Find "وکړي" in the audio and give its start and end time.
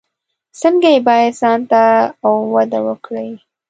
2.87-3.29